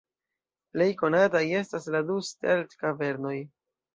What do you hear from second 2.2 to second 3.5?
Sterl-kavernoj.